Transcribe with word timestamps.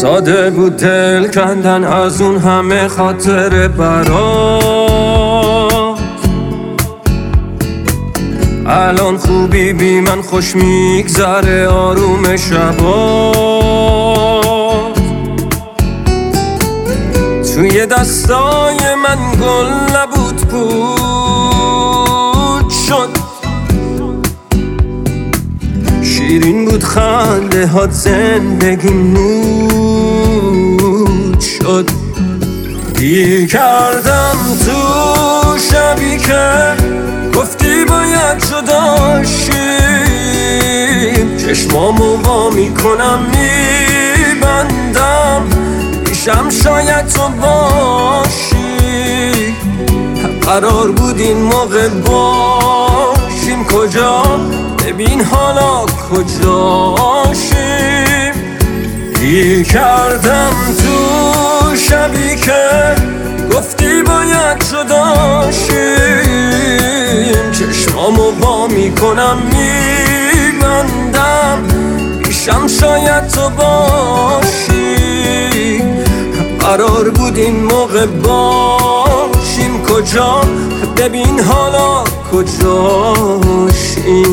ساده 0.00 0.50
بود 0.50 0.76
دل 0.76 1.28
کندن 1.28 1.84
از 1.84 2.20
اون 2.20 2.36
همه 2.36 2.88
خاطر 2.88 3.68
برات 3.68 4.96
الان 8.66 9.16
خوبی 9.16 9.72
بی 9.72 10.00
من 10.00 10.22
خوش 10.22 10.56
میگذره 10.56 11.68
آروم 11.68 12.36
شبات 12.36 13.36
توی 17.54 17.86
دستای 17.86 18.78
من 19.04 19.18
گل 19.40 19.96
نبود 19.96 20.36
بود 20.36 20.95
بود 26.76 26.84
خنده 26.84 27.66
هات 27.66 27.90
زندگی 27.90 28.90
نود 28.90 30.40
شد. 31.40 31.90
گیر 32.98 33.46
کردم 33.46 34.36
تو 34.66 34.72
شبی 35.58 36.18
که 36.18 36.74
گفتی 37.38 37.84
باید 37.84 38.38
جداشیم 38.38 39.56
چشمامو 41.36 42.16
با 42.16 42.50
می‌کنم 42.50 43.26
میبندم. 44.28 45.42
پیشم 46.04 46.50
شاید 46.50 47.06
تو 47.06 47.28
باشی. 47.28 48.66
قرار 50.42 50.90
بود 50.90 51.20
این 51.20 51.42
موقع 51.42 51.88
باشیم. 51.88 53.64
کجا؟ 53.64 54.22
ببین 54.86 55.24
حالا 55.24 55.86
کجاشیم 56.10 57.54
گیر 59.20 59.62
کردم 59.62 60.50
تو 60.78 61.76
شبی 61.76 62.36
که 62.36 62.94
گفتی 63.56 64.02
باید 64.02 64.64
جداشیم 64.70 65.76
چشمامو 67.52 68.30
با 68.30 68.66
می‌کنم 68.66 69.38
میبندم. 70.42 71.62
پیشم 72.24 72.66
شاید 72.66 73.28
تو 73.28 73.50
باشی. 73.50 74.96
قرار 76.60 77.10
بود 77.10 77.36
این 77.38 77.64
موقع 77.64 78.06
باشیم. 78.06 79.82
کجا؟ 79.84 80.40
ببین 80.96 81.40
حالا 81.40 82.04
کجاشیم 82.36 84.26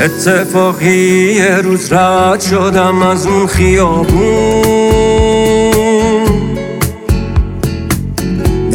اتفاقی 0.00 1.34
یه 1.34 1.56
روز 1.56 1.92
رد 1.92 2.40
شدم 2.40 3.02
از 3.02 3.26
اون 3.26 3.46
خیابون. 3.46 5.15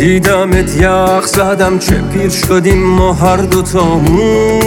دیدمت 0.01 0.77
یخ 0.77 1.25
زدم 1.27 1.79
چه 1.79 1.95
پیر 1.95 2.29
شدیم 2.29 2.83
ما 2.83 3.13
هر 3.13 3.37
دوتامون. 3.37 4.61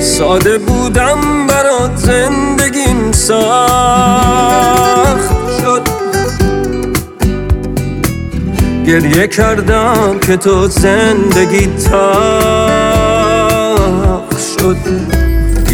ساده 0.00 0.58
بودم 0.58 1.46
برات 1.46 1.96
زندگیم 1.96 3.12
سخت 3.12 3.34
شد. 5.60 5.82
گریه 8.86 9.26
کردم 9.26 10.18
که 10.26 10.36
تو 10.36 10.66
زندگی 10.66 11.66
تخ 11.66 11.94
شد. 14.38 15.23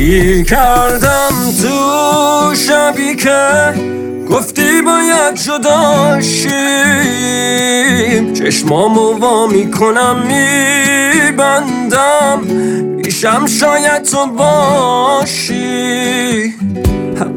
گیر 0.00 0.44
کردم 0.44 1.32
تو 1.62 2.54
شبی 2.54 3.16
که 3.16 3.74
گفتی 4.30 4.82
باید 4.82 5.34
جداشیم 5.34 6.52
چشمامو 8.32 9.12
وا 9.12 9.46
می‌کنم 9.46 10.22
میبندم. 11.26 12.42
پیشم 13.02 13.46
شاید 13.46 14.02
تو 14.02 14.26
باشی. 14.26 15.64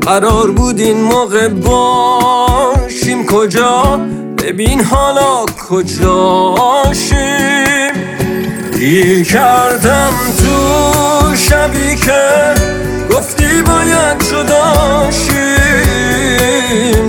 قرار 0.02 0.52
بود 0.52 0.80
این 0.80 1.02
موقع 1.02 1.48
باشیم. 1.48 3.26
کجا؟ 3.26 4.02
ببین 4.38 4.84
حالا 4.84 5.46
کجاشیم 5.70 7.24
گیر 8.84 9.24
کردم 9.24 10.14
تو 10.38 11.36
شبی 11.36 11.96
که 11.96 12.54
گفتی 13.12 13.62
باید 13.62 14.18
جداشیم 14.20 15.52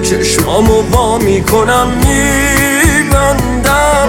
چشمامو 0.02 0.82
با 0.82 1.18
می‌کنم 1.18 1.88
میبندم. 2.86 4.08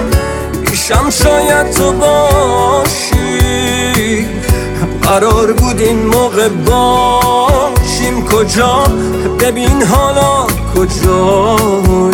پیشم 0.66 1.10
شاید 1.10 1.70
تو 1.70 1.92
باشی. 1.92 3.06
قرار 5.02 5.52
بود 5.52 5.80
این 5.80 6.06
موقع 6.06 6.48
باشیم. 6.48 8.24
کجا؟ 8.24 8.84
ببین 9.40 9.82
حالا 9.82 10.46
کجاشیم 10.74 12.06